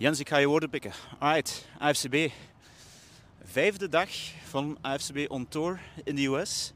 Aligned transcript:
Jens, 0.00 0.20
ik 0.20 0.28
ga 0.28 0.36
je 0.36 0.46
woorden 0.46 0.70
pikken. 0.70 0.92
Alright, 1.18 1.68
AFCB. 1.78 2.32
Vijfde 3.42 3.88
dag 3.88 4.08
van 4.44 4.78
AFCB 4.80 5.30
on 5.30 5.48
tour 5.48 5.80
in 6.04 6.14
de 6.14 6.26
US. 6.26 6.72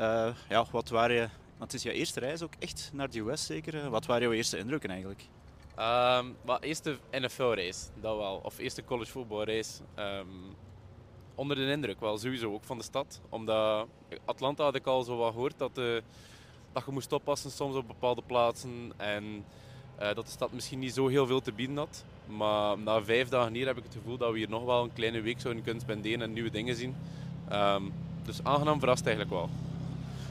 Uh, 0.00 0.28
ja, 0.48 0.64
wat 0.70 0.88
waren 0.88 1.16
je... 1.16 1.28
Het 1.58 1.74
is 1.74 1.82
jouw 1.82 1.92
eerste 1.92 2.20
reis 2.20 2.42
ook 2.42 2.52
echt 2.58 2.90
naar 2.92 3.10
de 3.10 3.20
US 3.20 3.46
zeker. 3.46 3.90
Wat 3.90 4.06
waren 4.06 4.22
jouw 4.22 4.32
eerste 4.32 4.58
indrukken 4.58 4.90
eigenlijk? 4.90 5.22
Maar 6.44 6.60
eerste 6.60 6.98
NFL-race, 7.10 7.86
dat 8.00 8.16
wel. 8.16 8.40
Of 8.42 8.58
eerste 8.58 8.84
college 8.84 9.10
voetbalrace. 9.10 9.80
Um, 9.98 10.56
onder 11.34 11.56
de 11.56 11.70
indruk 11.70 12.00
wel, 12.00 12.18
sowieso 12.18 12.52
ook 12.52 12.64
van 12.64 12.78
de 12.78 12.84
stad. 12.84 13.20
Omdat 13.28 13.86
Atlanta 14.24 14.64
had 14.64 14.74
ik 14.74 14.86
al 14.86 15.02
zo 15.02 15.16
wat 15.16 15.32
gehoord 15.32 15.58
dat, 15.58 15.74
de, 15.74 16.02
dat 16.72 16.84
je 16.86 16.92
moest 16.92 17.12
oppassen 17.12 17.50
soms 17.50 17.76
op 17.76 17.86
bepaalde 17.86 18.22
plaatsen. 18.26 18.92
En 18.96 19.44
dat 19.98 20.26
de 20.26 20.32
stad 20.32 20.52
misschien 20.52 20.78
niet 20.78 20.94
zo 20.94 21.08
heel 21.08 21.26
veel 21.26 21.40
te 21.40 21.52
bieden 21.52 21.76
had. 21.76 22.04
Maar 22.36 22.78
na 22.78 23.02
vijf 23.02 23.28
dagen 23.28 23.54
hier 23.54 23.66
heb 23.66 23.76
ik 23.76 23.82
het 23.82 23.92
gevoel 23.92 24.16
dat 24.16 24.32
we 24.32 24.38
hier 24.38 24.48
nog 24.48 24.64
wel 24.64 24.82
een 24.82 24.92
kleine 24.92 25.20
week 25.20 25.40
zouden 25.40 25.62
kunnen 25.62 25.82
spenderen 25.82 26.22
en 26.22 26.32
nieuwe 26.32 26.50
dingen 26.50 26.76
zien. 26.76 26.96
Um, 27.52 27.92
dus 28.24 28.44
aangenaam 28.44 28.78
verrast 28.78 29.06
eigenlijk 29.06 29.34
wel. 29.34 29.50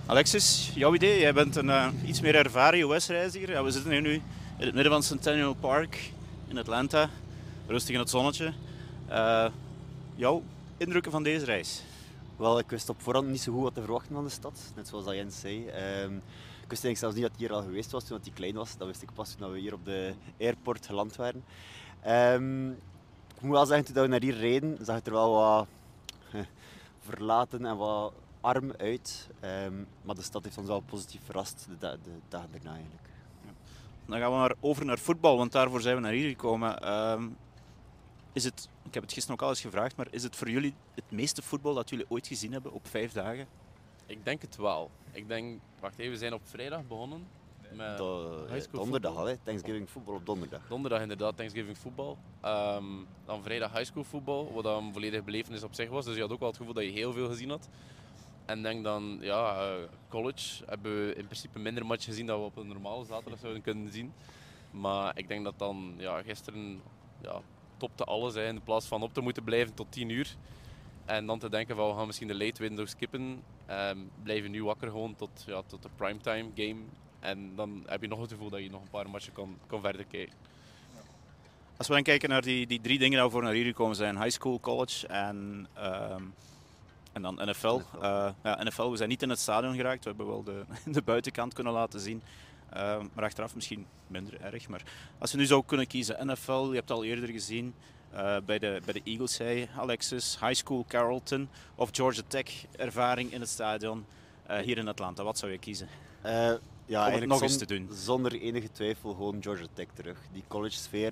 Alexis, 0.05 0.71
jouw 0.75 0.93
idee? 0.93 1.19
Jij 1.19 1.33
bent 1.33 1.55
een 1.55 1.67
uh, 1.67 1.87
iets 2.05 2.21
meer 2.21 2.35
ervaren 2.35 2.79
US-reiziger. 2.79 3.49
Ja, 3.49 3.63
we 3.63 3.71
zitten 3.71 3.91
hier 3.91 4.01
nu 4.01 4.13
in 4.57 4.65
het 4.65 4.73
midden 4.73 4.91
van 4.91 5.03
Centennial 5.03 5.53
Park 5.53 6.11
in 6.47 6.57
Atlanta. 6.57 7.09
Rustig 7.67 7.93
in 7.93 7.99
het 7.99 8.09
zonnetje. 8.09 8.53
Uh, 9.09 9.45
jouw 10.15 10.43
indrukken 10.77 11.11
van 11.11 11.23
deze 11.23 11.45
reis? 11.45 11.83
Wel, 12.35 12.59
ik 12.59 12.69
wist 12.69 12.89
op 12.89 13.01
voorhand 13.01 13.27
niet 13.27 13.41
zo 13.41 13.53
goed 13.53 13.63
wat 13.63 13.73
te 13.73 13.81
verwachten 13.81 14.13
van 14.15 14.23
de 14.23 14.29
stad. 14.29 14.71
Net 14.75 14.87
zoals 14.87 15.05
dat 15.05 15.15
Jens 15.15 15.39
zei. 15.39 15.55
Um, 16.03 16.21
ik 16.63 16.73
wist 16.73 16.85
eigenlijk 16.85 16.97
zelfs 16.97 17.15
niet 17.15 17.23
dat 17.23 17.31
hij 17.37 17.47
hier 17.47 17.55
al 17.55 17.61
geweest 17.61 17.91
was 17.91 18.03
toen 18.03 18.19
hij 18.21 18.31
klein 18.33 18.53
was. 18.53 18.77
Dat 18.77 18.87
wist 18.87 19.01
ik 19.01 19.09
pas 19.13 19.33
toen 19.33 19.51
we 19.51 19.59
hier 19.59 19.73
op 19.73 19.85
de 19.85 20.13
airport 20.39 20.85
geland 20.85 21.15
waren. 21.15 21.43
Um, 22.07 22.71
ik 23.35 23.41
moet 23.41 23.51
wel 23.51 23.65
zeggen, 23.65 23.93
toen 23.93 24.03
we 24.03 24.07
naar 24.09 24.21
hier 24.21 24.37
reden, 24.37 24.77
zag 24.81 24.95
het 24.95 25.07
er 25.07 25.13
wel 25.13 25.31
wat 25.31 25.67
verlaten 26.99 27.65
en 27.65 27.77
wat 27.77 28.13
arm 28.41 28.71
uit. 28.77 29.29
Um, 29.65 29.87
maar 30.01 30.15
de 30.15 30.21
stad 30.21 30.43
heeft 30.43 30.57
ons 30.57 30.67
wel 30.67 30.79
positief 30.79 31.21
verrast 31.25 31.67
de, 31.69 31.77
de, 31.77 31.97
de 32.03 32.11
dagen 32.29 32.49
daarna 32.51 32.71
eigenlijk. 32.71 33.09
Ja. 33.45 33.51
Dan 34.05 34.19
gaan 34.19 34.31
we 34.31 34.37
maar 34.37 34.55
over 34.59 34.85
naar 34.85 34.99
voetbal, 34.99 35.37
want 35.37 35.51
daarvoor 35.51 35.81
zijn 35.81 35.95
we 35.95 36.01
naar 36.01 36.11
hier 36.11 36.29
gekomen. 36.29 36.93
Um, 36.93 37.37
is 38.33 38.43
het, 38.43 38.69
ik 38.83 38.93
heb 38.93 39.03
het 39.03 39.13
gisteren 39.13 39.37
ook 39.39 39.43
al 39.43 39.49
eens 39.49 39.61
gevraagd, 39.61 39.95
maar 39.95 40.07
is 40.09 40.23
het 40.23 40.35
voor 40.35 40.49
jullie 40.49 40.73
het 40.93 41.11
meeste 41.11 41.41
voetbal 41.41 41.73
dat 41.73 41.89
jullie 41.89 42.05
ooit 42.09 42.27
gezien 42.27 42.51
hebben 42.51 42.73
op 42.73 42.87
vijf 42.87 43.11
dagen? 43.11 43.47
Ik 44.05 44.25
denk 44.25 44.41
het 44.41 44.55
wel. 44.55 44.91
Ik 45.11 45.27
denk, 45.27 45.59
wacht 45.79 45.97
even, 45.97 46.11
we 46.11 46.17
zijn 46.17 46.33
op 46.33 46.41
vrijdag 46.43 46.87
begonnen. 46.87 47.27
Met 47.73 47.97
de, 47.97 48.67
donderdag 48.71 49.15
al, 49.15 49.35
Thanksgiving 49.43 49.89
voetbal 49.89 50.15
op 50.15 50.25
donderdag. 50.25 50.61
Donderdag 50.69 51.01
inderdaad, 51.01 51.37
Thanksgiving 51.37 51.77
voetbal. 51.77 52.17
Um, 52.45 53.07
dan 53.25 53.43
vrijdag 53.43 53.71
high 53.71 53.85
school 53.85 54.03
voetbal, 54.03 54.53
wat 54.53 54.63
dan 54.63 54.85
een 54.85 54.93
volledige 54.93 55.23
belevenis 55.23 55.63
op 55.63 55.73
zich 55.73 55.89
was. 55.89 56.05
Dus 56.05 56.15
je 56.15 56.21
had 56.21 56.31
ook 56.31 56.39
wel 56.39 56.47
het 56.47 56.57
gevoel 56.57 56.73
dat 56.73 56.83
je 56.83 56.89
heel 56.89 57.13
veel 57.13 57.27
gezien 57.27 57.49
had. 57.49 57.69
En 58.45 58.61
denk 58.63 58.83
dan, 58.83 59.17
ja, 59.21 59.69
uh, 59.69 59.83
college 60.09 60.63
hebben 60.65 61.07
we 61.07 61.13
in 61.13 61.25
principe 61.25 61.59
minder 61.59 61.85
matchen 61.85 62.09
gezien 62.11 62.25
dan 62.25 62.39
we 62.39 62.45
op 62.45 62.57
een 62.57 62.67
normale 62.67 63.05
zaterdag 63.05 63.39
zouden 63.39 63.61
kunnen 63.61 63.91
zien. 63.91 64.13
Maar 64.71 65.17
ik 65.17 65.27
denk 65.27 65.43
dat 65.43 65.59
dan, 65.59 65.93
ja, 65.97 66.21
gisteren 66.21 66.81
ja, 67.21 67.41
topte 67.77 68.03
alles. 68.03 68.33
Hè, 68.33 68.47
in 68.47 68.63
plaats 68.63 68.85
van 68.85 69.01
op 69.01 69.13
te 69.13 69.21
moeten 69.21 69.43
blijven 69.43 69.73
tot 69.73 69.91
10 69.91 70.09
uur. 70.09 70.35
En 71.05 71.25
dan 71.25 71.39
te 71.39 71.49
denken 71.49 71.75
van 71.75 71.89
we 71.89 71.95
gaan 71.95 72.05
misschien 72.05 72.27
de 72.27 72.35
late 72.35 72.61
window 72.61 72.87
skippen. 72.87 73.43
Um, 73.69 74.11
blijven 74.23 74.51
nu 74.51 74.63
wakker 74.63 74.89
gewoon 74.89 75.15
tot, 75.15 75.43
ja, 75.45 75.61
tot 75.61 75.83
de 75.83 75.89
primetime 75.95 76.49
game. 76.55 76.79
En 77.19 77.55
dan 77.55 77.83
heb 77.85 78.01
je 78.01 78.07
nog 78.07 78.21
het 78.21 78.31
gevoel 78.31 78.49
dat 78.49 78.63
je 78.63 78.69
nog 78.69 78.81
een 78.81 78.89
paar 78.89 79.09
matchen 79.09 79.33
kan, 79.33 79.57
kan 79.67 79.81
verder 79.81 80.05
kijken. 80.05 80.35
Als 81.77 81.87
we 81.87 81.93
dan 81.93 82.03
kijken 82.03 82.29
naar 82.29 82.41
die, 82.41 82.67
die 82.67 82.81
drie 82.81 82.99
dingen 82.99 83.21
die 83.21 83.29
voor 83.29 83.43
naar 83.43 83.53
hier 83.53 83.65
gekomen 83.65 83.95
zijn. 83.95 84.17
High 84.17 84.29
school, 84.29 84.59
college 84.59 85.07
en, 85.07 85.67
um, 85.77 86.33
en 87.13 87.21
dan 87.21 87.33
NFL. 87.35 87.49
NFL. 87.49 87.81
Uh, 87.95 88.29
ja, 88.43 88.63
NFL, 88.63 88.89
we 88.89 88.97
zijn 88.97 89.09
niet 89.09 89.21
in 89.21 89.29
het 89.29 89.39
stadion 89.39 89.75
geraakt. 89.75 90.03
We 90.03 90.09
hebben 90.09 90.27
wel 90.27 90.43
de, 90.43 90.63
de 90.97 91.01
buitenkant 91.01 91.53
kunnen 91.53 91.73
laten 91.73 91.99
zien. 91.99 92.21
Uh, 92.73 92.99
maar 93.13 93.23
achteraf 93.23 93.55
misschien 93.55 93.85
minder 94.07 94.41
erg. 94.41 94.67
Maar 94.67 94.83
als 95.17 95.31
je 95.31 95.37
nu 95.37 95.45
zou 95.45 95.63
kunnen 95.65 95.87
kiezen, 95.87 96.27
NFL, 96.27 96.67
je 96.67 96.75
hebt 96.75 96.89
het 96.89 96.97
al 96.97 97.03
eerder 97.03 97.29
gezien. 97.29 97.73
Uh, 98.13 98.37
bij, 98.45 98.59
de, 98.59 98.81
bij 98.85 98.93
de 98.93 99.01
Eagles 99.03 99.33
zei 99.33 99.69
Alexis, 99.77 100.37
High 100.39 100.53
School 100.53 100.85
Carrollton 100.87 101.49
of 101.75 101.89
Georgia 101.91 102.21
Tech 102.27 102.65
ervaring 102.77 103.31
in 103.31 103.39
het 103.39 103.49
stadion 103.49 104.05
uh, 104.51 104.57
hier 104.57 104.77
in 104.77 104.87
Atlanta. 104.87 105.23
Wat 105.23 105.37
zou 105.37 105.51
je 105.51 105.57
kiezen? 105.57 105.87
Ja, 106.87 107.07
Om 107.07 107.13
het 107.13 107.25
nog 107.25 107.41
eens 107.41 107.57
te 107.57 107.65
doen. 107.65 107.89
Zonder 107.91 108.33
enige 108.39 108.71
twijfel 108.71 109.09
gewoon 109.09 109.43
Georgia 109.43 109.67
Tech 109.73 109.87
terug. 109.93 110.19
Die 110.31 110.43
college 110.47 110.75
sfeer. 110.75 111.11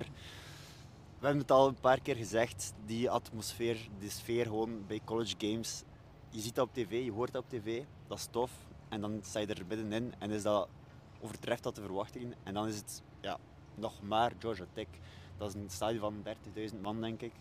We 1.18 1.26
hebben 1.26 1.40
het 1.40 1.50
al 1.50 1.68
een 1.68 1.80
paar 1.80 2.00
keer 2.00 2.16
gezegd. 2.16 2.72
Die 2.86 3.10
atmosfeer, 3.10 3.88
die 3.98 4.10
sfeer 4.10 4.44
gewoon 4.44 4.86
bij 4.86 5.00
college 5.04 5.34
games. 5.38 5.82
Je 6.30 6.40
ziet 6.40 6.54
dat 6.54 6.66
op 6.66 6.74
tv, 6.74 7.04
je 7.04 7.12
hoort 7.12 7.32
dat 7.32 7.42
op 7.42 7.48
tv. 7.48 7.82
Dat 8.06 8.18
is 8.18 8.28
tof. 8.30 8.50
En 8.88 9.00
dan 9.00 9.20
sta 9.22 9.40
je 9.40 9.46
er 9.46 9.66
middenin 9.68 10.14
en 10.18 10.30
is 10.30 10.42
dat 10.42 10.68
overtreft 11.20 11.62
dat 11.62 11.74
de 11.74 11.80
verwachtingen. 11.80 12.34
En 12.42 12.54
dan 12.54 12.66
is 12.66 12.76
het 12.76 13.02
ja, 13.20 13.38
nog 13.74 14.02
maar 14.02 14.32
Georgia 14.38 14.66
Tech. 14.72 14.86
Dat 15.36 15.48
is 15.48 15.54
een 15.54 15.70
stadion 15.70 16.00
van 16.00 16.34
30.000 16.74 16.80
man, 16.80 17.00
denk 17.00 17.20
ik. 17.20 17.32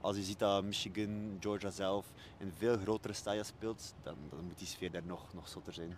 Als 0.00 0.16
je 0.16 0.22
ziet 0.22 0.38
dat 0.38 0.64
Michigan, 0.64 1.36
Georgia 1.40 1.70
zelf 1.70 2.06
in 2.38 2.52
veel 2.56 2.76
grotere 2.76 3.14
stadions 3.14 3.48
speelt, 3.48 3.94
dan, 4.02 4.16
dan 4.30 4.44
moet 4.44 4.58
die 4.58 4.66
sfeer 4.66 4.90
daar 4.90 5.06
nog, 5.06 5.34
nog 5.34 5.48
zotter 5.48 5.72
zijn. 5.72 5.96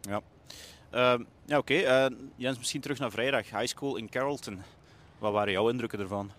Ja, 0.00 0.22
ja 0.90 1.16
oké. 1.46 1.56
Okay. 1.56 2.06
Uh, 2.06 2.18
Jens, 2.36 2.58
misschien 2.58 2.80
terug 2.80 2.98
naar 2.98 3.10
vrijdag. 3.10 3.50
High 3.50 3.66
school 3.66 3.96
in 3.96 4.08
Carrollton. 4.08 4.62
Wat 5.18 5.32
waren 5.32 5.52
jouw 5.52 5.68
indrukken 5.68 6.00
ervan? 6.00 6.30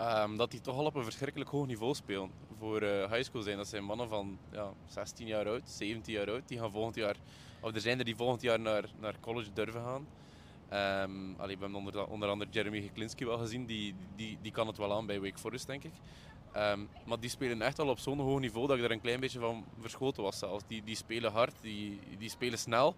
Um, 0.00 0.36
dat 0.36 0.50
die 0.50 0.60
toch 0.60 0.76
al 0.76 0.84
op 0.84 0.94
een 0.94 1.04
verschrikkelijk 1.04 1.50
hoog 1.50 1.66
niveau 1.66 1.94
spelen. 1.94 2.30
Voor 2.58 2.82
uh, 2.82 3.10
high 3.10 3.22
school 3.22 3.42
zijn 3.42 3.56
dat 3.56 3.68
zijn 3.68 3.84
mannen 3.84 4.08
van 4.08 4.38
ja, 4.52 4.72
16 4.86 5.26
jaar 5.26 5.46
oud, 5.46 5.62
17 5.64 6.14
jaar 6.14 6.30
oud. 6.30 6.48
Die 6.48 6.58
gaan 6.58 6.70
volgend 6.70 6.94
jaar 6.94 7.16
of 7.60 7.74
er 7.74 7.80
zijn 7.80 7.98
er 7.98 8.04
die 8.04 8.16
volgend 8.16 8.42
jaar 8.42 8.60
naar, 8.60 8.84
naar 9.00 9.14
college 9.20 9.52
durven 9.52 9.82
gaan. 9.82 10.06
Um, 11.02 11.34
allee, 11.38 11.56
we 11.56 11.62
hebben 11.62 11.78
onder, 11.78 12.06
onder 12.06 12.28
andere 12.28 12.50
Jeremy 12.50 12.80
Geklinski 12.80 13.26
wel 13.26 13.38
gezien. 13.38 13.66
Die, 13.66 13.94
die, 14.16 14.38
die 14.42 14.52
kan 14.52 14.66
het 14.66 14.76
wel 14.76 14.92
aan 14.92 15.06
bij 15.06 15.20
Wake 15.20 15.38
Forest, 15.38 15.66
denk 15.66 15.84
ik. 15.84 15.92
Maar 17.04 17.20
die 17.20 17.30
spelen 17.30 17.62
echt 17.62 17.78
al 17.78 17.88
op 17.88 17.98
zo'n 17.98 18.18
hoog 18.18 18.40
niveau 18.40 18.66
dat 18.66 18.76
ik 18.76 18.84
er 18.84 18.90
een 18.90 19.00
klein 19.00 19.20
beetje 19.20 19.38
van 19.38 19.64
verschoten 19.80 20.22
was 20.22 20.38
zelfs. 20.38 20.64
Die, 20.66 20.84
die 20.84 20.96
spelen 20.96 21.32
hard, 21.32 21.54
die, 21.60 22.00
die 22.18 22.30
spelen 22.30 22.58
snel. 22.58 22.94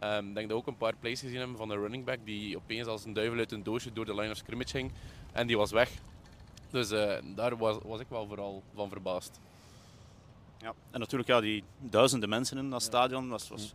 Um, 0.00 0.28
ik 0.28 0.34
denk 0.34 0.48
dat 0.48 0.56
we 0.56 0.62
ook 0.62 0.66
een 0.66 0.76
paar 0.76 0.96
plays 1.00 1.20
gezien 1.20 1.38
hebben 1.38 1.56
van 1.56 1.70
een 1.70 1.78
running 1.78 2.04
back 2.04 2.18
die 2.24 2.56
opeens 2.56 2.86
als 2.86 3.04
een 3.04 3.12
duivel 3.12 3.38
uit 3.38 3.52
een 3.52 3.62
doosje 3.62 3.92
door 3.92 4.04
de 4.04 4.14
line 4.14 4.30
of 4.30 4.36
scrimmage 4.36 4.70
ging. 4.70 4.92
En 5.32 5.46
die 5.46 5.56
was 5.56 5.70
weg. 5.70 5.90
Dus 6.70 6.92
uh, 6.92 7.14
daar 7.34 7.56
was, 7.56 7.76
was 7.82 8.00
ik 8.00 8.06
wel 8.08 8.26
vooral 8.26 8.62
van 8.74 8.88
verbaasd. 8.88 9.40
Ja, 10.58 10.74
en 10.90 11.00
natuurlijk 11.00 11.28
ja, 11.28 11.40
die 11.40 11.64
duizenden 11.78 12.28
mensen 12.28 12.58
in 12.58 12.70
dat 12.70 12.82
stadion. 12.82 13.28
Dat 13.28 13.48
was, 13.48 13.74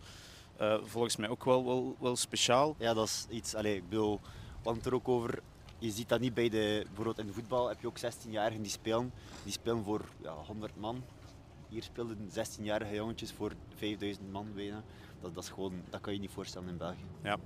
uh, 0.61 0.77
volgens 0.83 1.15
mij 1.15 1.29
ook 1.29 1.43
wel, 1.43 1.65
wel, 1.65 1.95
wel 1.99 2.15
speciaal. 2.15 2.75
Ja, 2.77 2.93
dat 2.93 3.07
is 3.07 3.25
iets. 3.29 3.55
Allez, 3.55 3.75
ik 3.75 3.89
bedoel, 3.89 4.19
want 4.63 4.85
er 4.85 4.93
ook 4.93 5.07
over. 5.07 5.41
Je 5.79 5.91
ziet 5.91 6.09
dat 6.09 6.19
niet 6.19 6.33
bij 6.33 6.49
de. 6.49 6.81
Bijvoorbeeld 6.85 7.19
in 7.19 7.25
de 7.25 7.33
voetbal 7.33 7.67
heb 7.67 7.81
je 7.81 7.87
ook 7.87 7.99
16-jarigen 7.99 8.61
die 8.61 8.71
spelen. 8.71 9.13
Die 9.43 9.51
spelen 9.51 9.83
voor 9.83 10.01
ja, 10.21 10.33
100 10.33 10.79
man. 10.79 11.03
Hier 11.69 11.83
speelden 11.83 12.29
16-jarige 12.29 12.95
jongetjes 12.95 13.31
voor 13.31 13.51
5000 13.75 14.31
man 14.31 14.47
bijna. 14.55 14.83
Dat, 15.21 15.33
dat, 15.33 15.43
is 15.43 15.49
gewoon, 15.49 15.73
dat 15.89 16.01
kan 16.01 16.13
je 16.13 16.19
niet 16.19 16.31
voorstellen 16.31 16.69
in 16.69 16.77
België. 16.77 17.05
Ja, 17.23 17.37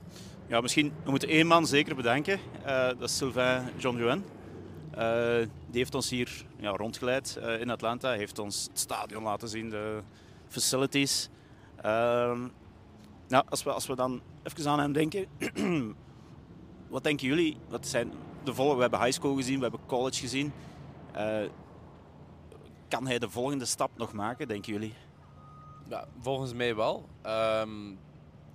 ja 0.47 0.62
misschien. 0.62 0.94
We 1.03 1.09
moeten 1.09 1.30
één 1.30 1.47
man 1.47 1.68
zeker 1.68 1.96
bedenken. 1.96 2.40
Uh, 2.66 2.88
dat 2.88 3.02
is 3.02 3.18
Sylvain 3.18 3.69
Jean-Jouen. 3.78 4.25
Uh, 4.97 5.47
die 5.68 5.78
heeft 5.78 5.96
ons 5.96 6.09
hier 6.09 6.46
ja, 6.59 6.69
rondgeleid 6.69 7.38
uh, 7.40 7.62
in 7.62 7.69
Atlanta. 7.69 8.12
heeft 8.12 8.40
ons 8.40 8.68
het 8.69 8.80
stadion 8.80 9.24
laten 9.24 9.50
zien, 9.50 9.69
de 9.69 10.02
facilities. 10.47 11.30
Uh, 11.78 11.84
nou, 13.28 13.46
als, 13.50 13.64
we, 13.64 13.72
als 13.72 13.88
we 13.88 13.96
dan 13.96 14.22
even 14.44 14.69
aan 14.69 14.80
hem 14.80 14.94
denken. 14.94 15.25
wat 16.90 17.03
denken 17.03 17.28
jullie? 17.28 17.58
Wat 17.68 17.88
zijn 17.88 18.12
de 18.44 18.53
volgende? 18.53 18.75
We 18.75 18.81
hebben 18.81 19.00
high 19.00 19.19
school 19.19 19.35
gezien, 19.35 19.56
we 19.56 19.62
hebben 19.62 19.85
college 19.85 20.19
gezien. 20.19 20.53
Kan 22.88 23.08
hij 23.08 23.20
de 23.20 23.29
volgende 23.29 23.66
stap 23.66 23.91
nog 23.96 24.14
maken, 24.14 24.47
denken 24.47 24.73
jullie? 24.73 24.94
Volgens 26.22 26.53
mij 26.53 26.76
wel. 26.76 27.09
Um, 27.26 27.99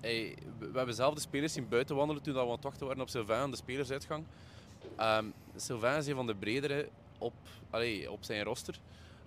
hey, 0.01 0.37
we 0.59 0.77
hebben 0.77 0.95
zelf 0.95 1.15
de 1.15 1.21
spelers 1.21 1.53
zien 1.53 1.69
buiten 1.69 1.97
wandelen 1.97 2.23
toen 2.23 2.35
we 2.35 2.41
aan 2.41 2.51
het 2.51 2.65
wachten 2.65 2.87
waren 2.87 3.03
op 3.03 3.09
Sylvain 3.09 3.41
aan 3.41 3.51
de 3.51 3.57
spelersuitgang. 3.57 4.25
Um, 5.01 5.33
Sylvain 5.57 5.99
is 5.99 6.07
een 6.07 6.15
van 6.15 6.27
de 6.27 6.35
bredere 6.35 6.89
op, 7.19 7.35
allee, 7.71 8.11
op 8.11 8.25
zijn 8.25 8.45
roster. 8.45 8.81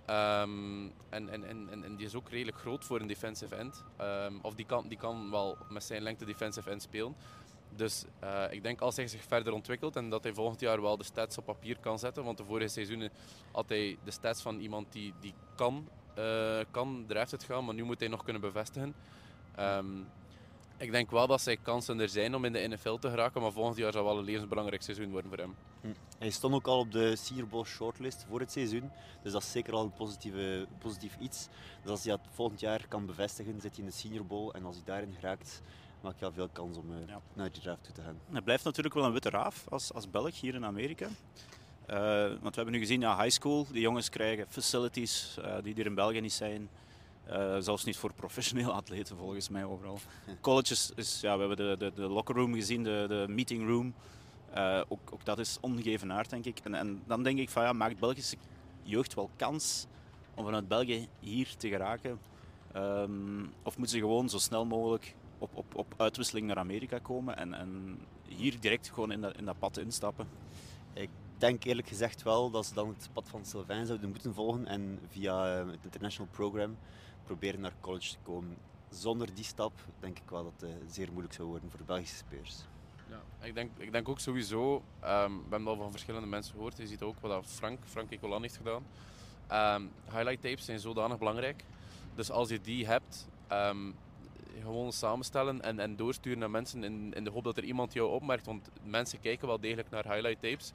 Um, 0.09 0.91
en, 1.09 1.29
en, 1.29 1.43
en, 1.43 1.83
en 1.83 1.95
die 1.95 2.05
is 2.05 2.15
ook 2.15 2.29
redelijk 2.29 2.57
groot 2.57 2.85
voor 2.85 2.99
een 2.99 3.07
defensive 3.07 3.55
end. 3.55 3.83
Of 4.41 4.53
die 4.53 4.65
kan, 4.65 4.87
die 4.87 4.97
kan 4.97 5.31
wel 5.31 5.57
met 5.69 5.83
zijn 5.83 6.01
lengte 6.01 6.25
defensive 6.25 6.69
end 6.69 6.81
spelen. 6.81 7.15
Dus 7.75 8.05
uh, 8.23 8.43
ik 8.49 8.63
denk 8.63 8.81
als 8.81 8.95
hij 8.95 9.07
zich 9.07 9.23
verder 9.23 9.53
ontwikkelt 9.53 9.95
en 9.95 10.09
dat 10.09 10.23
hij 10.23 10.33
volgend 10.33 10.59
jaar 10.59 10.81
wel 10.81 10.97
de 10.97 11.03
stats 11.03 11.37
op 11.37 11.45
papier 11.45 11.77
kan 11.79 11.99
zetten. 11.99 12.23
Want 12.23 12.37
de 12.37 12.45
vorige 12.45 12.67
seizoenen 12.67 13.11
had 13.51 13.69
hij 13.69 13.97
de 14.03 14.11
stats 14.11 14.41
van 14.41 14.59
iemand 14.59 14.91
die, 14.91 15.13
die 15.19 15.33
kan, 15.55 15.87
uh, 16.17 16.59
kan 16.71 17.05
eruit 17.07 17.43
gaan, 17.43 17.65
maar 17.65 17.73
nu 17.73 17.83
moet 17.83 17.99
hij 17.99 18.09
nog 18.09 18.23
kunnen 18.23 18.41
bevestigen. 18.41 18.95
Um, 19.59 20.07
Ik 20.77 20.91
denk 20.91 21.11
wel 21.11 21.27
dat 21.27 21.41
zijn 21.41 21.61
kansen 21.61 21.99
er 21.99 22.09
zijn 22.09 22.35
om 22.35 22.45
in 22.45 22.53
de 22.53 22.67
NFL 22.67 22.95
te 22.95 23.09
geraken, 23.09 23.41
maar 23.41 23.51
volgend 23.51 23.77
jaar 23.77 23.91
zal 23.91 24.03
wel 24.03 24.17
een 24.17 24.23
levensbelangrijk 24.23 24.81
seizoen 24.81 25.11
worden 25.11 25.29
voor 25.29 25.39
hem. 25.39 25.55
Hm. 25.81 25.87
Hij 26.17 26.29
stond 26.29 26.53
ook 26.53 26.67
al 26.67 26.79
op 26.79 26.91
de 26.91 27.15
Senior 27.15 27.47
Bowl 27.47 27.65
shortlist 27.65 28.25
voor 28.29 28.39
het 28.39 28.51
seizoen, 28.51 28.91
dus 29.23 29.31
dat 29.31 29.41
is 29.41 29.51
zeker 29.51 29.73
al 29.73 29.83
een 29.83 29.93
positieve, 29.93 30.67
positief 30.79 31.17
iets. 31.19 31.47
Dus 31.81 31.91
als 31.91 32.03
hij 32.03 32.15
dat 32.15 32.27
volgend 32.31 32.59
jaar 32.59 32.87
kan 32.87 33.05
bevestigen, 33.05 33.61
zit 33.61 33.75
hij 33.75 33.83
in 33.85 33.89
de 33.89 33.95
Senior 33.95 34.25
Bowl 34.25 34.51
en 34.51 34.65
als 34.65 34.75
hij 34.75 34.85
daarin 34.85 35.13
geraakt, 35.13 35.61
maakt 36.01 36.19
hij 36.19 36.27
al 36.27 36.33
veel 36.33 36.49
kans 36.49 36.77
om 36.77 36.91
uh, 36.91 37.15
naar 37.33 37.51
de 37.51 37.59
draft 37.59 37.83
toe 37.83 37.93
te 37.93 38.01
gaan. 38.01 38.19
Hij 38.31 38.41
blijft 38.41 38.63
natuurlijk 38.63 38.95
wel 38.95 39.05
een 39.05 39.11
witte 39.11 39.29
raaf 39.29 39.65
als, 39.69 39.93
als 39.93 40.09
Belg 40.09 40.39
hier 40.39 40.55
in 40.55 40.65
Amerika. 40.65 41.07
Uh, 41.89 42.27
want 42.27 42.41
we 42.41 42.55
hebben 42.55 42.71
nu 42.71 42.79
gezien, 42.79 43.01
ja, 43.01 43.17
high 43.17 43.29
school, 43.29 43.67
die 43.71 43.81
jongens 43.81 44.09
krijgen 44.09 44.45
facilities 44.49 45.37
uh, 45.39 45.55
die 45.63 45.75
er 45.75 45.85
in 45.85 45.95
België 45.95 46.19
niet 46.19 46.33
zijn. 46.33 46.69
Uh, 47.29 47.55
zelfs 47.59 47.83
niet 47.83 47.97
voor 47.97 48.13
professionele 48.13 48.71
atleten 48.71 49.17
volgens 49.17 49.49
mij 49.49 49.65
overal. 49.65 49.99
Colleges 50.41 50.91
is, 50.95 51.21
ja, 51.21 51.33
we 51.37 51.39
hebben 51.39 51.57
de, 51.57 51.75
de, 51.77 51.91
de 51.95 52.07
locker 52.07 52.35
room 52.35 52.53
gezien, 52.53 52.83
de, 52.83 53.05
de 53.07 53.25
meeting 53.27 53.67
room. 53.67 53.93
Ook, 54.87 55.13
ook 55.13 55.25
dat 55.25 55.39
is 55.39 55.57
ongeëvenaard, 55.61 56.29
denk 56.29 56.45
ik. 56.45 56.59
En, 56.63 56.73
en 56.73 57.01
dan 57.05 57.23
denk 57.23 57.39
ik 57.39 57.49
van 57.49 57.63
ja, 57.63 57.73
maakt 57.73 57.99
Belgische 57.99 58.37
jeugd 58.83 59.13
wel 59.13 59.29
kans 59.35 59.85
om 60.33 60.43
vanuit 60.45 60.67
België 60.67 61.07
hier 61.19 61.55
te 61.57 61.69
geraken? 61.69 62.19
Um, 62.75 63.53
of 63.63 63.77
moeten 63.77 63.95
ze 63.95 64.03
gewoon 64.03 64.29
zo 64.29 64.37
snel 64.37 64.65
mogelijk 64.65 65.15
op, 65.37 65.49
op, 65.53 65.75
op 65.75 65.93
uitwisseling 65.97 66.47
naar 66.47 66.57
Amerika 66.57 66.99
komen 66.99 67.37
en, 67.37 67.53
en 67.53 67.99
hier 68.27 68.59
direct 68.59 68.91
gewoon 68.93 69.11
in 69.11 69.21
dat, 69.21 69.37
in 69.37 69.45
dat 69.45 69.59
pad 69.59 69.77
instappen? 69.77 70.27
Ik 70.93 71.09
denk 71.37 71.63
eerlijk 71.63 71.87
gezegd 71.87 72.23
wel 72.23 72.49
dat 72.49 72.65
ze 72.65 72.73
dan 72.73 72.87
het 72.87 73.09
pad 73.13 73.29
van 73.29 73.45
Sylvain 73.45 73.85
zouden 73.85 74.09
moeten 74.09 74.33
volgen 74.33 74.67
en 74.67 74.99
via 75.07 75.59
eh, 75.59 75.67
het 75.67 75.83
international 75.83 76.31
program 76.31 76.77
proberen 77.23 77.59
naar 77.59 77.73
college 77.79 78.09
te 78.09 78.17
komen. 78.23 78.57
Zonder 78.89 79.33
die 79.33 79.43
stap 79.43 79.73
denk 79.99 80.19
ik 80.19 80.29
wel 80.29 80.43
dat 80.43 80.53
het 80.57 80.69
uh, 80.69 80.75
zeer 80.87 81.11
moeilijk 81.11 81.33
zou 81.33 81.47
worden 81.47 81.71
voor 81.71 81.85
Belgische 81.85 82.15
spelers. 82.15 82.55
Ja, 83.09 83.21
ik, 83.41 83.55
denk, 83.55 83.71
ik 83.77 83.91
denk 83.91 84.09
ook 84.09 84.19
sowieso, 84.19 84.75
um, 84.75 84.81
we 85.37 85.49
hebben 85.49 85.67
al 85.67 85.75
van 85.75 85.91
verschillende 85.91 86.27
mensen 86.27 86.53
gehoord, 86.53 86.77
je 86.77 86.87
ziet 86.87 87.01
ook 87.01 87.19
wat 87.19 87.45
Frank, 87.45 87.79
Frank 87.85 88.11
Ecolan 88.11 88.41
heeft 88.41 88.57
gedaan. 88.57 88.85
Um, 89.81 89.91
highlight 90.11 90.41
tapes 90.41 90.65
zijn 90.65 90.79
zodanig 90.79 91.17
belangrijk. 91.17 91.65
Dus 92.15 92.31
als 92.31 92.49
je 92.49 92.61
die 92.61 92.85
hebt, 92.85 93.27
um, 93.51 93.95
gewoon 94.61 94.91
samenstellen 94.91 95.61
en, 95.61 95.79
en 95.79 95.95
doorsturen 95.95 96.39
naar 96.39 96.49
mensen 96.49 96.83
in 97.13 97.23
de 97.23 97.29
hoop 97.29 97.43
dat 97.43 97.57
er 97.57 97.63
iemand 97.63 97.93
jou 97.93 98.11
opmerkt. 98.11 98.45
Want 98.45 98.69
mensen 98.83 99.19
kijken 99.19 99.47
wel 99.47 99.59
degelijk 99.59 99.89
naar 99.89 100.03
highlight 100.03 100.41
tapes. 100.41 100.71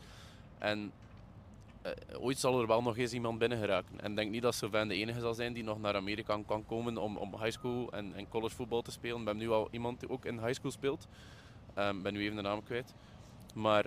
En 0.59 0.93
uh, 1.87 2.23
ooit 2.23 2.39
zal 2.39 2.61
er 2.61 2.67
wel 2.67 2.83
nog 2.83 2.97
eens 2.97 3.13
iemand 3.13 3.39
binnen 3.39 3.59
geraken. 3.59 4.01
En 4.01 4.11
ik 4.11 4.17
denk 4.17 4.31
niet 4.31 4.43
dat 4.43 4.55
Sylvain 4.55 4.89
de 4.89 4.95
enige 4.95 5.21
zal 5.21 5.35
zijn 5.35 5.53
die 5.53 5.65
nog 5.65 5.81
naar 5.81 5.95
Amerika 5.95 6.41
kan 6.47 6.67
komen 6.67 6.97
om, 6.97 7.17
om 7.17 7.37
high 7.37 7.51
school 7.51 7.93
en, 7.93 8.15
en 8.15 8.29
college 8.29 8.55
voetbal 8.55 8.83
te 8.83 8.91
spelen. 8.91 9.19
We 9.19 9.25
hebben 9.25 9.45
nu 9.45 9.51
al 9.51 9.69
iemand 9.71 10.01
die 10.01 10.11
ook 10.11 10.25
in 10.25 10.39
high 10.39 10.53
school 10.53 10.71
speelt. 10.71 11.09
Ik 11.75 11.83
um, 11.83 12.03
ben 12.03 12.13
nu 12.13 12.21
even 12.21 12.37
de 12.37 12.43
naam 12.43 12.63
kwijt. 12.63 12.95
Maar 13.55 13.87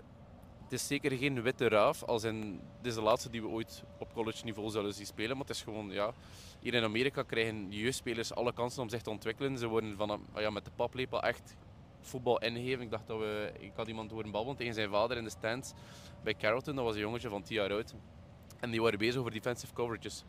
het 0.63 0.71
is 0.79 0.87
zeker 0.87 1.11
geen 1.11 1.41
witte 1.41 1.67
raaf. 1.67 2.03
Als 2.03 2.23
in, 2.23 2.61
dit 2.81 2.91
is 2.91 2.93
de 2.93 3.01
laatste 3.01 3.29
die 3.29 3.41
we 3.41 3.47
ooit 3.47 3.83
op 3.99 4.13
college 4.13 4.43
niveau 4.43 4.69
zullen 4.69 4.93
zien 4.93 5.05
spelen. 5.05 5.37
Maar 5.37 5.45
het 5.45 5.55
is 5.55 5.61
gewoon, 5.61 5.89
ja, 5.89 6.13
hier 6.59 6.73
in 6.73 6.83
Amerika 6.83 7.23
krijgen 7.23 7.71
jeugdspelers 7.71 8.33
alle 8.33 8.53
kansen 8.53 8.81
om 8.81 8.89
zich 8.89 9.01
te 9.01 9.09
ontwikkelen. 9.09 9.57
Ze 9.57 9.67
worden 9.67 9.97
van, 9.97 10.25
ja, 10.35 10.49
met 10.49 10.65
de 10.65 10.71
paplepel 10.75 11.21
echt 11.21 11.55
voetbal 12.01 12.39
ingegeven. 12.41 12.81
Ik 12.81 12.91
dacht 12.91 13.07
dat 13.07 13.19
we, 13.19 13.51
ik 13.59 13.71
had 13.75 13.87
iemand 13.87 14.11
horen 14.11 14.31
babbelen 14.31 14.57
tegen 14.57 14.73
zijn 14.73 14.89
vader 14.89 15.17
in 15.17 15.23
de 15.23 15.29
stands 15.29 15.73
bij 16.23 16.35
Carrollton. 16.35 16.75
Dat 16.75 16.85
was 16.85 16.93
een 16.93 17.01
jongetje 17.01 17.29
van 17.29 17.43
10 17.43 17.55
jaar 17.55 17.71
oud. 17.71 17.93
En 18.59 18.71
die 18.71 18.81
waren 18.81 18.99
bezig 18.99 19.19
over 19.19 19.31
defensive 19.31 19.73
coverages. 19.73 20.23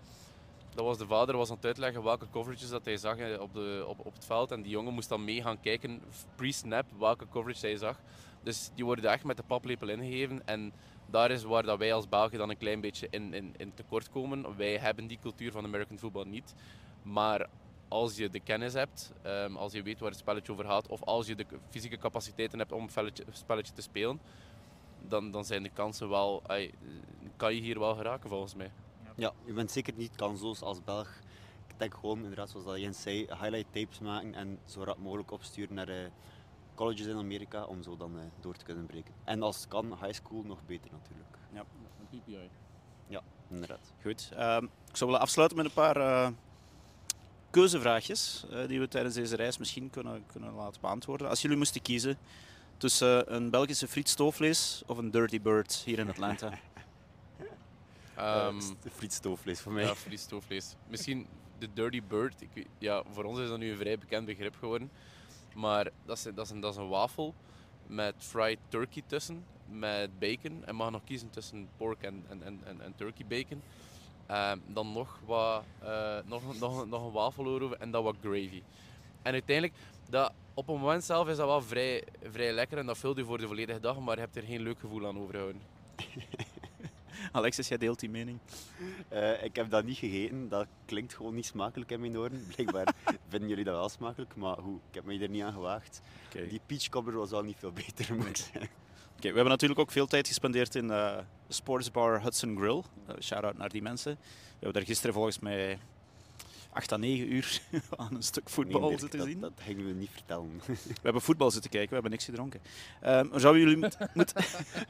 Dat 0.75 0.85
was 0.85 0.99
de 0.99 1.07
vader 1.07 1.37
was 1.37 1.51
aan 1.51 1.57
het 1.57 1.65
uitleggen 1.65 2.03
welke 2.03 2.27
coverages 2.31 2.69
dat 2.69 2.85
hij 2.85 2.97
zag 2.97 3.39
op, 3.39 3.55
de, 3.55 3.85
op, 3.87 4.07
op 4.07 4.15
het 4.15 4.25
veld. 4.25 4.51
En 4.51 4.63
die 4.63 4.71
jongen 4.71 4.95
moest 4.95 5.09
dan 5.09 5.25
mee 5.25 5.43
gaan 5.43 5.61
kijken, 5.61 6.03
pre-snap, 6.35 6.87
welke 6.99 7.29
coverage 7.29 7.67
hij 7.67 7.77
zag. 7.77 8.01
Dus 8.43 8.71
die 8.75 8.85
worden 8.85 9.11
echt 9.11 9.25
met 9.25 9.37
de 9.37 9.43
paplepel 9.43 9.89
ingegeven. 9.89 10.47
En 10.47 10.73
daar 11.11 11.31
is 11.31 11.43
waar 11.43 11.63
dat 11.63 11.79
wij 11.79 11.93
als 11.93 12.09
België 12.09 12.37
dan 12.37 12.51
een 12.51 12.57
klein 12.57 12.81
beetje 12.81 13.07
in, 13.11 13.35
in, 13.35 13.55
in 13.57 13.75
tekort 13.75 14.11
komen. 14.11 14.57
Wij 14.57 14.79
hebben 14.79 15.07
die 15.07 15.19
cultuur 15.23 15.53
van 15.53 15.65
American 15.65 15.99
football 15.99 16.27
niet. 16.27 16.55
Maar 17.03 17.49
als 17.93 18.17
je 18.17 18.31
de 18.31 18.41
kennis 18.41 18.73
hebt, 18.73 19.12
um, 19.27 19.56
als 19.56 19.73
je 19.73 19.83
weet 19.83 20.00
waar 20.00 20.11
het 20.11 20.19
spelletje 20.19 20.53
over 20.53 20.65
gaat, 20.65 20.89
of 20.89 21.03
als 21.03 21.27
je 21.27 21.35
de 21.35 21.47
fysieke 21.71 21.99
capaciteiten 21.99 22.59
hebt 22.59 22.73
om 22.73 22.89
een 22.94 23.15
spelletje 23.31 23.73
te 23.73 23.83
spelen, 23.83 24.21
dan, 25.09 25.31
dan 25.31 25.44
zijn 25.44 25.62
de 25.62 25.69
kansen 25.69 26.09
wel, 26.09 26.43
ay, 26.47 26.75
kan 27.37 27.55
je 27.55 27.61
hier 27.61 27.79
wel 27.79 27.94
geraken 27.94 28.29
volgens 28.29 28.55
mij. 28.55 28.73
Ja, 29.17 29.33
je 29.44 29.53
bent 29.53 29.71
zeker 29.71 29.94
niet 29.97 30.17
kansloos 30.17 30.62
als 30.62 30.85
Belg. 30.85 31.09
Ik 31.69 31.79
denk 31.79 31.94
gewoon, 31.94 32.19
inderdaad, 32.19 32.50
zoals 32.50 32.67
dat 32.67 32.81
Jens 32.81 33.03
zei, 33.03 33.19
highlight 33.19 33.73
tapes 33.73 33.99
maken 33.99 34.35
en 34.35 34.59
zo 34.65 34.85
rap 34.85 34.99
mogelijk 34.99 35.31
opsturen 35.31 35.75
naar 35.75 35.89
uh, 35.89 35.97
colleges 36.75 37.06
in 37.06 37.17
Amerika 37.17 37.65
om 37.65 37.83
zo 37.83 37.97
dan 37.97 38.17
uh, 38.17 38.23
door 38.41 38.55
te 38.55 38.65
kunnen 38.65 38.87
breken. 38.87 39.15
En 39.25 39.43
als 39.43 39.56
het 39.56 39.69
kan, 39.69 39.99
high 40.00 40.12
school 40.12 40.43
nog 40.43 40.59
beter 40.67 40.91
natuurlijk. 40.91 41.39
Ja, 41.53 41.65
een 42.11 42.21
PPI. 42.21 42.50
Ja, 43.06 43.23
inderdaad. 43.50 43.93
Goed. 44.03 44.31
Um, 44.39 44.65
ik 44.65 44.97
zou 44.97 45.11
willen 45.11 45.21
afsluiten 45.21 45.56
met 45.56 45.67
een 45.67 45.73
paar 45.73 45.97
uh, 45.97 46.29
keuzevraagjes 47.53 48.45
die 48.67 48.81
we 48.81 48.89
tijdens 48.89 49.15
deze 49.15 49.37
reis 49.37 49.59
misschien 49.59 49.91
kunnen, 49.91 50.25
kunnen 50.27 50.55
laten 50.55 50.81
beantwoorden. 50.81 51.29
Als 51.29 51.43
jullie 51.43 51.57
moesten 51.57 51.83
kiezen 51.83 52.19
tussen 52.77 53.35
een 53.35 53.51
Belgische 53.51 53.89
friet 53.89 54.09
stoofvlees 54.09 54.83
of 54.87 54.99
een 54.99 55.11
Dirty 55.11 55.41
Bird 55.41 55.83
hier 55.85 55.99
in 55.99 56.09
Atlanta? 56.09 56.47
um, 58.49 58.59
de 58.83 58.91
friet 58.91 59.13
stoofvlees 59.13 59.61
voor 59.61 59.73
mij. 59.73 59.85
Ja, 59.85 59.95
friet 59.95 60.21
stoofvlees. 60.21 60.75
Misschien 60.89 61.27
de 61.59 61.69
Dirty 61.75 62.03
Bird. 62.09 62.41
Ik, 62.41 62.67
ja, 62.79 63.03
voor 63.13 63.25
ons 63.25 63.39
is 63.39 63.49
dat 63.49 63.59
nu 63.59 63.71
een 63.71 63.77
vrij 63.77 63.99
bekend 63.99 64.27
begrip 64.27 64.57
geworden. 64.59 64.91
Maar 65.55 65.91
dat 66.07 66.17
is, 66.17 66.23
dat 66.23 66.45
is, 66.45 66.51
een, 66.51 66.61
dat 66.61 66.73
is 66.73 66.79
een 66.79 66.89
wafel 66.89 67.35
met 67.87 68.15
fried 68.19 68.59
turkey 68.69 69.03
tussen, 69.07 69.45
met 69.69 70.19
bacon. 70.19 70.65
En 70.65 70.75
mag 70.75 70.91
nog 70.91 71.05
kiezen 71.05 71.31
tussen 71.31 71.69
pork 71.77 72.03
en, 72.03 72.25
en, 72.29 72.43
en, 72.65 72.81
en 72.81 72.95
turkey 72.97 73.27
bacon. 73.27 73.63
Um, 74.31 74.63
dan 74.67 74.93
nog, 74.93 75.21
wat, 75.27 75.65
uh, 75.83 76.17
nog, 76.25 76.59
nog, 76.61 76.87
nog 76.87 77.07
een 77.07 77.13
wafel 77.13 77.47
erover 77.47 77.77
en 77.77 77.91
dan 77.91 78.05
wat 78.05 78.17
gravy. 78.21 78.63
En 79.23 79.33
uiteindelijk, 79.33 79.79
dat, 80.11 80.33
op 80.55 80.67
het 80.67 80.77
moment 80.77 81.05
zelf 81.05 81.29
is 81.29 81.37
dat 81.37 81.47
wel 81.47 81.63
vrij, 81.63 82.05
vrij 82.31 82.53
lekker 82.53 82.79
en 82.79 82.87
dat 82.87 82.99
vult 82.99 83.17
je 83.17 83.25
voor 83.25 83.39
de 83.39 83.47
volledige 83.47 83.81
dag, 83.81 83.99
maar 83.99 84.15
je 84.15 84.21
hebt 84.21 84.37
er 84.37 84.43
geen 84.43 84.63
leuk 84.63 84.79
gevoel 84.79 85.07
aan 85.07 85.19
overhouden. 85.19 85.63
Alexis, 87.33 87.69
jij 87.69 87.79
deelt 87.79 88.01
die 88.01 88.11
mening? 88.11 88.39
Uh, 89.13 89.45
ik 89.45 89.57
heb 89.57 89.71
dat 89.71 89.85
niet 89.85 89.99
gegeten. 89.99 90.49
Dat 90.49 90.67
klinkt 90.85 91.15
gewoon 91.15 91.35
niet 91.35 91.47
smakelijk 91.47 91.91
in 91.91 92.01
mijn 92.01 92.19
oren. 92.19 92.47
Blijkbaar 92.55 92.95
vinden 93.29 93.49
jullie 93.49 93.65
dat 93.65 93.75
wel 93.75 93.89
smakelijk, 93.89 94.37
maar 94.37 94.59
hoe? 94.59 94.79
Ik 94.89 94.95
heb 94.95 95.05
me 95.05 95.19
er 95.19 95.29
niet 95.29 95.43
aan 95.43 95.53
gewaagd. 95.53 96.01
Okay. 96.27 96.49
Die 96.49 96.61
peach 96.67 96.89
cobbler 96.89 97.19
was 97.19 97.31
wel 97.31 97.43
niet 97.43 97.57
veel 97.59 97.73
beter, 97.73 98.15
moet 98.15 98.27
ik 98.27 98.37
zeggen. 98.37 98.71
Okay, 99.23 99.35
we 99.35 99.41
hebben 99.41 99.59
natuurlijk 99.59 99.81
ook 99.81 99.93
veel 99.93 100.07
tijd 100.07 100.27
gespendeerd 100.29 100.75
in 100.75 100.85
uh, 100.85 101.17
de 101.47 101.53
sportsbar 101.55 102.23
Hudson 102.23 102.57
Grill. 102.57 102.83
Uh, 103.09 103.15
Shout-out 103.21 103.59
naar 103.59 103.69
die 103.69 103.83
mensen. 103.83 104.13
We 104.15 104.53
hebben 104.53 104.73
daar 104.73 104.82
gisteren 104.82 105.15
volgens 105.15 105.39
mij 105.39 105.79
8 106.73 106.93
à 106.93 106.96
9 106.96 107.32
uur 107.32 107.61
aan 107.96 108.15
een 108.15 108.23
stuk 108.23 108.49
voetbal 108.49 108.89
nee, 108.89 108.99
zitten 108.99 109.19
dat, 109.19 109.29
zien. 109.29 109.41
Dat 109.41 109.53
gingen 109.56 109.87
we 109.87 109.93
niet 109.93 110.11
vertellen. 110.11 110.51
We 110.67 111.01
hebben 111.03 111.23
voetbal 111.23 111.51
zitten 111.51 111.70
kijken, 111.70 111.89
we 111.89 111.94
hebben 111.94 112.11
niks 112.11 112.25
gedronken. 112.25 112.61
Um, 113.06 113.31
zouden 113.41 113.63
jullie 113.63 113.77
moeten... 113.77 114.11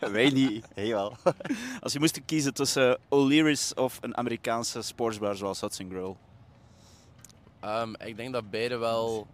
Wij 0.13 0.31
niet, 0.31 0.67
heel 0.75 0.97
wel. 0.97 1.35
Als 1.81 1.93
je 1.93 1.99
moest 1.99 2.25
kiezen 2.25 2.55
tussen 2.55 2.99
O'Leary's 3.09 3.73
of 3.75 3.99
een 4.01 4.17
Amerikaanse 4.17 4.83
sportsbar 4.83 5.37
zoals 5.37 5.61
Hudson 5.61 5.91
Grill? 5.91 6.15
Um, 7.65 7.97
ik 7.97 8.17
denk 8.17 8.33
dat 8.33 8.51
beide 8.51 8.77
wel, 8.77 9.27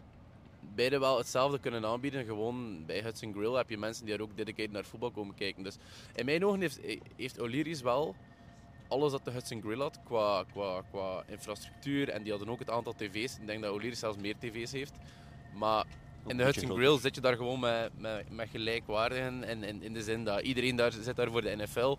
beide 0.79 0.99
wel 0.99 1.19
hetzelfde 1.19 1.59
kunnen 1.59 1.85
aanbieden. 1.85 2.25
Gewoon 2.25 2.87
bij 2.87 3.01
Hudson 3.01 3.33
Grill 3.33 3.53
heb 3.53 3.71
je 3.71 3.79
mensen 3.79 4.05
die 4.05 4.15
er 4.15 4.23
ook 4.23 4.37
dedicated 4.37 4.73
naar 4.73 4.85
voetbal 4.85 5.11
komen 5.11 5.35
kijken. 5.35 5.63
Dus 5.63 5.77
in 6.15 6.25
mijn 6.25 6.45
ogen 6.45 6.61
heeft, 6.61 6.81
heeft 7.17 7.41
O'Leary's 7.41 7.81
wel 7.81 8.15
alles 8.89 9.13
dat 9.13 9.25
de 9.25 9.31
Hudson 9.31 9.61
Grill 9.61 9.79
had 9.79 10.01
qua, 10.05 10.45
qua, 10.53 10.83
qua 10.91 11.23
infrastructuur. 11.27 12.09
En 12.09 12.23
die 12.23 12.31
hadden 12.31 12.49
ook 12.49 12.59
het 12.59 12.71
aantal 12.71 12.95
tv's. 12.97 13.37
Ik 13.39 13.47
denk 13.47 13.63
dat 13.63 13.73
O'Leary 13.73 13.95
zelfs 13.95 14.19
meer 14.19 14.35
tv's 14.39 14.73
heeft. 14.73 14.95
Maar 15.55 15.85
in 16.27 16.37
de 16.37 16.45
Hudson 16.45 16.77
Grill 16.77 16.99
zit 16.99 17.15
je 17.15 17.21
daar 17.21 17.37
gewoon 17.37 17.61
met, 17.61 17.91
met, 17.97 18.31
met 18.31 18.49
gelijkwaardigen. 18.49 19.45
En 19.45 19.63
in, 19.63 19.83
in 19.83 19.93
de 19.93 20.03
zin 20.03 20.25
dat 20.25 20.41
iedereen 20.41 20.77
daar 20.77 20.93
zit 20.93 21.17
daar 21.17 21.31
voor 21.31 21.43
de 21.43 21.57
NFL. 21.57 21.97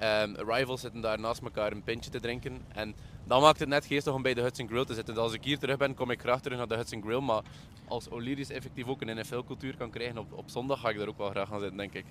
Um, 0.00 0.36
rivals 0.36 0.80
zitten 0.80 1.00
daar 1.00 1.20
naast 1.20 1.42
elkaar 1.42 1.72
een 1.72 1.82
pintje 1.82 2.10
te 2.10 2.20
drinken. 2.20 2.64
En 2.68 2.94
dat 3.24 3.40
maakt 3.40 3.58
het 3.58 3.68
net 3.68 3.86
geestig 3.86 4.12
om 4.12 4.22
bij 4.22 4.34
de 4.34 4.40
Hudson 4.40 4.68
Grill 4.68 4.84
te 4.84 4.94
zitten. 4.94 5.14
Dus 5.14 5.22
als 5.22 5.32
ik 5.32 5.44
hier 5.44 5.58
terug 5.58 5.76
ben, 5.76 5.94
kom 5.94 6.10
ik 6.10 6.20
graag 6.20 6.40
terug 6.40 6.58
naar 6.58 6.68
de 6.68 6.74
Hudson 6.74 7.02
Grill. 7.02 7.20
Maar 7.20 7.42
als 7.88 8.08
O'Leary's 8.08 8.50
effectief 8.50 8.86
ook 8.86 9.00
een 9.00 9.16
NFL-cultuur 9.18 9.76
kan 9.76 9.90
krijgen 9.90 10.18
op, 10.18 10.32
op 10.32 10.50
zondag, 10.50 10.80
ga 10.80 10.88
ik 10.88 10.98
daar 10.98 11.08
ook 11.08 11.18
wel 11.18 11.30
graag 11.30 11.48
gaan 11.48 11.60
zitten, 11.60 11.76
denk 11.76 11.92
ik. 11.92 12.04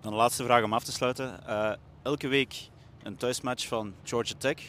Dan 0.00 0.10
de 0.10 0.16
laatste 0.16 0.44
vraag 0.44 0.64
om 0.64 0.72
af 0.72 0.84
te 0.84 0.92
sluiten. 0.92 1.40
Uh, 1.46 1.72
elke 2.02 2.28
week 2.28 2.68
een 3.02 3.16
thuismatch 3.16 3.66
van 3.66 3.94
Georgia 4.02 4.34
Tech 4.38 4.62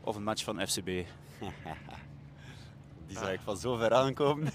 of 0.00 0.16
een 0.16 0.24
match 0.24 0.44
van 0.44 0.66
FCB? 0.66 0.86
Die 3.06 3.16
zou 3.18 3.32
ik 3.32 3.40
van 3.40 3.56
zo 3.56 3.76
ver 3.76 3.94
aankomen. 3.94 4.52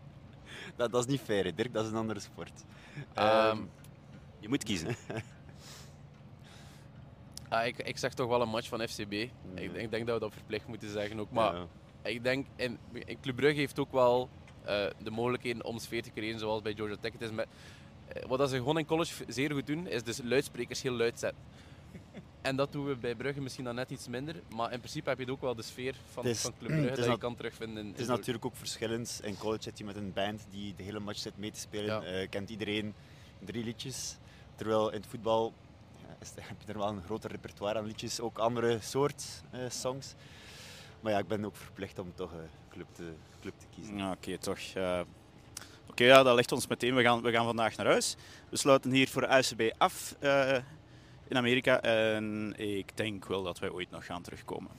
dat, 0.76 0.92
dat 0.92 1.04
is 1.04 1.06
niet 1.06 1.20
fair, 1.20 1.54
Dirk, 1.54 1.72
dat 1.72 1.84
is 1.84 1.90
een 1.90 1.96
andere 1.96 2.20
sport. 2.20 2.64
Um, 3.18 3.70
je 4.38 4.48
moet 4.48 4.64
kiezen. 4.64 4.96
ah, 7.50 7.66
ik, 7.66 7.78
ik 7.78 7.98
zeg 7.98 8.14
toch 8.14 8.28
wel 8.28 8.42
een 8.42 8.48
match 8.48 8.68
van 8.68 8.88
FCB. 8.88 9.12
Ik, 9.12 9.32
ik, 9.54 9.90
denk 9.90 10.06
dat 10.06 10.14
we 10.14 10.20
dat 10.20 10.32
verplicht 10.32 10.66
moeten 10.66 10.90
zeggen 10.90 11.20
ook. 11.20 11.30
Maar 11.30 11.54
ik 12.02 12.22
denk, 12.22 12.46
in, 12.56 12.78
in 12.92 13.20
Club 13.20 13.36
Brugge 13.36 13.58
heeft 13.58 13.78
ook 13.78 13.92
wel 13.92 14.28
de 15.02 15.10
mogelijkheden 15.10 15.64
om 15.64 15.78
sfeer 15.78 16.02
te 16.02 16.10
creëren 16.10 16.38
zoals 16.38 16.62
bij 16.62 16.74
Georgia 16.74 16.96
Tech. 17.00 17.12
Het 17.12 17.22
is 17.22 17.30
met, 17.30 17.46
wat 18.26 18.50
ze 18.50 18.56
gewoon 18.56 18.78
in 18.78 18.86
college 18.86 19.24
zeer 19.28 19.52
goed 19.52 19.66
doen, 19.66 19.86
is 19.86 20.02
dus 20.02 20.20
luidsprekers 20.22 20.82
heel 20.82 20.92
luid 20.92 21.18
zetten. 21.18 21.42
En 22.40 22.56
dat 22.56 22.72
doen 22.72 22.86
we 22.86 22.96
bij 22.96 23.14
Brugge 23.14 23.40
misschien 23.40 23.64
dan 23.64 23.74
net 23.74 23.90
iets 23.90 24.08
minder. 24.08 24.34
Maar 24.54 24.72
in 24.72 24.78
principe 24.78 25.08
heb 25.08 25.18
je 25.18 25.30
ook 25.30 25.40
wel 25.40 25.54
de 25.54 25.62
sfeer 25.62 25.94
van, 26.12 26.24
is, 26.24 26.40
van 26.40 26.52
Club 26.58 26.70
Brugge 26.70 26.96
dat 26.96 27.04
je 27.04 27.18
kan 27.18 27.34
terugvinden. 27.34 27.84
In, 27.84 27.90
het 27.90 28.00
is 28.00 28.06
natuurlijk 28.06 28.44
ook 28.44 28.56
verschillend. 28.56 29.20
In 29.24 29.38
college 29.38 29.62
zit 29.62 29.78
je 29.78 29.84
met 29.84 29.96
een 29.96 30.12
band 30.12 30.46
die 30.50 30.74
de 30.76 30.82
hele 30.82 31.00
match 31.00 31.18
zit 31.18 31.38
mee 31.38 31.50
te 31.50 31.60
spelen. 31.60 32.02
Ja. 32.02 32.26
kent 32.26 32.50
iedereen 32.50 32.94
drie 33.44 33.64
liedjes. 33.64 34.16
Terwijl 34.54 34.90
in 34.90 35.00
het 35.00 35.06
voetbal 35.06 35.52
heb 36.40 36.56
je 36.64 36.72
er 36.72 36.78
wel 36.78 36.88
een 36.88 37.02
groter 37.02 37.30
repertoire 37.30 37.78
aan 37.78 37.86
liedjes, 37.86 38.20
ook 38.20 38.38
andere 38.38 38.78
soort 38.80 39.42
uh, 39.54 39.60
songs. 39.68 40.14
Maar 41.00 41.12
ja, 41.12 41.18
ik 41.18 41.28
ben 41.28 41.44
ook 41.44 41.56
verplicht 41.56 41.98
om 41.98 42.14
toch 42.14 42.32
een 42.32 42.48
club, 42.70 42.86
te, 42.92 43.12
club 43.40 43.54
te 43.58 43.66
kiezen. 43.74 43.96
Ja, 43.96 44.10
Oké, 44.10 44.38
toch. 44.38 44.58
Uh, 44.76 45.00
Oké, 45.90 46.04
ja, 46.04 46.22
dat 46.22 46.36
ligt 46.36 46.52
ons 46.52 46.66
meteen. 46.66 46.94
We 46.94 47.02
gaan, 47.02 47.22
we 47.22 47.32
gaan 47.32 47.44
vandaag 47.44 47.76
naar 47.76 47.86
huis. 47.86 48.16
We 48.48 48.56
sluiten 48.56 48.90
hier 48.90 49.08
voor 49.08 49.22
UCB 49.22 49.74
af 49.78 50.16
in 51.28 51.36
Amerika. 51.36 51.80
En 51.80 52.54
ik 52.56 52.96
denk 52.96 53.26
wel 53.26 53.42
dat 53.42 53.58
wij 53.58 53.70
ooit 53.70 53.90
nog 53.90 54.06
gaan 54.06 54.22
terugkomen. 54.22 54.70